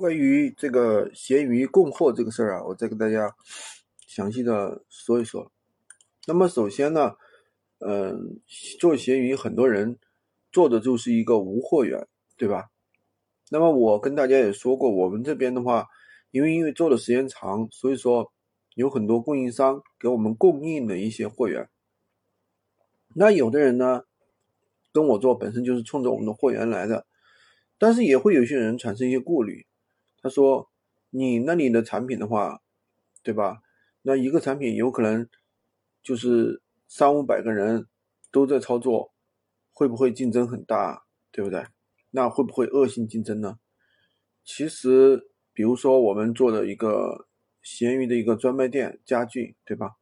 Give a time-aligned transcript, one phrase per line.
[0.00, 3.30] 关于这个闲鱼供货这个事儿啊，我再跟大家
[4.06, 5.52] 详细的说一说。
[6.26, 7.14] 那么首先呢，
[7.80, 8.40] 嗯，
[8.78, 9.98] 做闲鱼很多人
[10.52, 12.08] 做的就是一个无货源，
[12.38, 12.70] 对吧？
[13.50, 15.86] 那么我跟大家也说过，我们这边的话，
[16.30, 18.32] 因为因为做的时间长，所以说
[18.76, 21.68] 有很多供应商给我们供应的一些货源。
[23.14, 24.04] 那有的人呢，
[24.94, 27.04] 跟我做本身就是冲着我们的货源来的，
[27.76, 29.66] 但是也会有些人产生一些顾虑。
[30.22, 30.70] 他说
[31.08, 32.60] ：“你那里的产品的话，
[33.22, 33.62] 对吧？
[34.02, 35.26] 那一个产品有可能
[36.02, 37.86] 就是三五百个人
[38.30, 39.14] 都在操作，
[39.72, 41.06] 会不会竞争很大？
[41.32, 41.64] 对不对？
[42.10, 43.58] 那会不会恶性竞争呢？
[44.44, 47.26] 其实，比如说我们做的一个
[47.62, 49.96] 闲鱼的一个专卖店家具，对吧？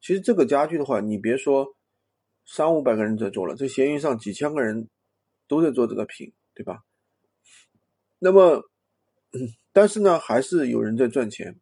[0.00, 1.74] 其实这个家具的话，你别说
[2.46, 4.88] 三五百个人在做了，这闲鱼上几千个人
[5.48, 6.84] 都在做这个品，对吧？
[8.20, 8.62] 那么。”
[9.72, 11.60] 但是呢，还是有人在赚钱。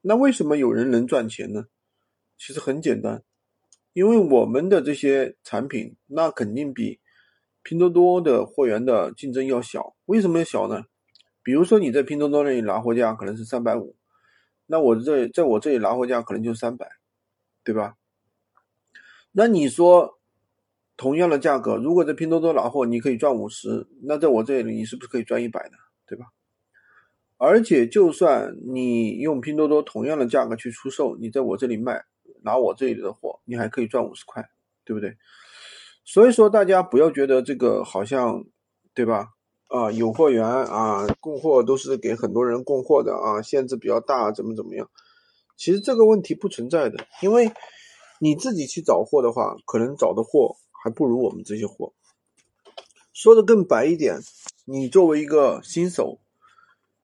[0.00, 1.66] 那为什么有人能赚钱呢？
[2.38, 3.24] 其实很简单，
[3.92, 7.00] 因为我们的这些产品，那肯定比
[7.62, 9.96] 拼多多的货源的竞争要小。
[10.06, 10.84] 为什么要小呢？
[11.42, 13.96] 比如说你在拼多多那里拿货价可能是三百五，
[14.66, 16.88] 那我这在我这里拿货价可能就三百，
[17.64, 17.96] 对吧？
[19.32, 20.20] 那你说
[20.96, 25.72] 同样的价格，如果在拼多多拿货你可以赚五十，那在我这里你是不是可以赚一百的，
[26.06, 26.26] 对吧？
[27.40, 32.04] 而且，就算你用拼多多同样的价格去出售，你在我这里卖，
[32.42, 34.50] 拿我这里的货，你还可以赚五十块，
[34.84, 35.16] 对不对？
[36.04, 38.44] 所以说，大家不要觉得这个好像，
[38.92, 39.28] 对吧？
[39.68, 44.90] 啊，有货源啊，供货都是给很多人供货的啊，限制比较大，怎么怎么样？
[45.56, 47.52] 其实这个问题不存在的，因为
[48.18, 51.92] 你自己去找货的话，可能找的货还不如我们这些货。
[53.12, 54.18] 说的更白一点，
[54.64, 56.18] 你作为一个新手。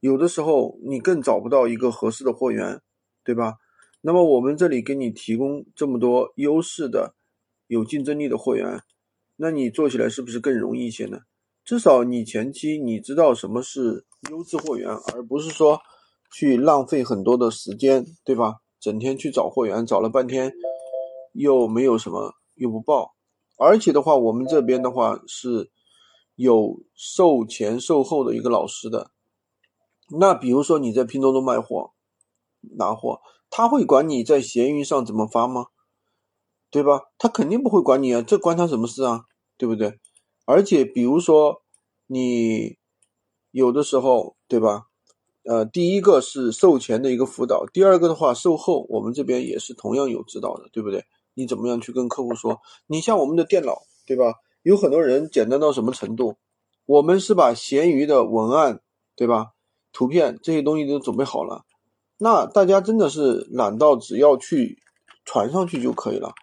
[0.05, 2.79] 有的时候你更找不到一个合适的货源，
[3.25, 3.55] 对吧？
[4.03, 7.15] 那么我们这里给你提供这么多优势的、
[7.69, 8.83] 有竞争力的货源，
[9.37, 11.21] 那你做起来是不是更容易一些呢？
[11.65, 15.81] 至少你前期你知道什么是优质货源，而不是说
[16.31, 18.57] 去浪费很多的时间，对吧？
[18.79, 20.53] 整天去找货源，找了半天
[21.33, 23.15] 又没有什么，又不报。
[23.57, 25.71] 而且的话，我们这边的话是
[26.35, 29.13] 有售前售后的一个老师的。
[30.11, 31.93] 那比如说你在拼多多卖货、
[32.77, 33.21] 拿货，
[33.51, 35.67] 他会管你在闲鱼上怎么发吗？
[36.71, 37.03] 对吧？
[37.19, 39.25] 他肯定不会管你啊，这关他什么事啊？
[39.57, 39.99] 对不对？
[40.45, 41.63] 而且比如说
[42.07, 42.77] 你
[43.51, 44.87] 有的时候，对吧？
[45.45, 51.05] 呃，第一个是售前的一个辅导，第二个的话售后，我们这边也是同样有指导的，对不对？
[51.35, 52.61] 你怎么样去跟客户说？
[52.87, 54.35] 你像我们的电脑，对吧？
[54.63, 56.37] 有很多人简单到什么程度？
[56.87, 58.81] 我们是把闲鱼的文案，
[59.17, 59.54] 对吧？
[59.95, 61.65] 图片这些东西都准备好了，
[62.19, 64.79] 那大家真的是懒到只要去
[65.25, 66.35] 传上去就可以了，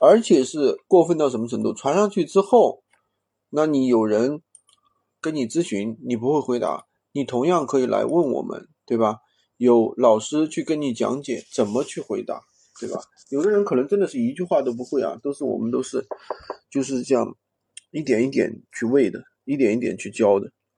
[0.00, 1.74] 而且是过分到什么程度？
[1.74, 2.84] 传上去之后，
[3.50, 4.40] 那你有人
[5.20, 9.18] 跟你咨询，你不会回答，你同样可以来问我们，对吧？
[9.56, 12.40] 有老师去跟你讲解怎么去回答，
[12.80, 13.00] 对吧？
[13.30, 16.06] 有的人可能真的是一句话都不会啊，都是我们都是
[16.70, 17.36] 就是这样
[17.90, 20.52] 一点一点去喂的，一点一点去教的。